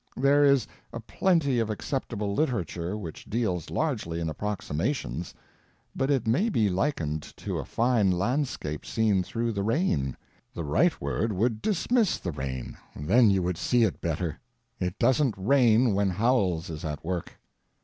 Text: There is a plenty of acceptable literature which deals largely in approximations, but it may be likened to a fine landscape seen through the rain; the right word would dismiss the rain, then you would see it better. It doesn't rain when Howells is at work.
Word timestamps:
There 0.17 0.43
is 0.43 0.65
a 0.91 0.99
plenty 0.99 1.59
of 1.59 1.69
acceptable 1.69 2.33
literature 2.33 2.97
which 2.97 3.25
deals 3.25 3.69
largely 3.69 4.19
in 4.19 4.31
approximations, 4.31 5.35
but 5.95 6.09
it 6.09 6.25
may 6.25 6.49
be 6.49 6.71
likened 6.71 7.21
to 7.37 7.59
a 7.59 7.65
fine 7.65 8.09
landscape 8.09 8.83
seen 8.83 9.21
through 9.21 9.51
the 9.51 9.61
rain; 9.61 10.17
the 10.55 10.63
right 10.63 10.99
word 10.99 11.31
would 11.31 11.61
dismiss 11.61 12.17
the 12.17 12.31
rain, 12.31 12.77
then 12.95 13.29
you 13.29 13.43
would 13.43 13.59
see 13.59 13.83
it 13.83 14.01
better. 14.01 14.39
It 14.79 14.97
doesn't 14.97 15.35
rain 15.37 15.93
when 15.93 16.09
Howells 16.09 16.71
is 16.71 16.83
at 16.83 17.05
work. 17.05 17.37